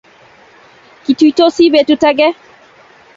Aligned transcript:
Kituitosi 1.03 1.65
petut 1.75 2.03
age. 2.13 2.27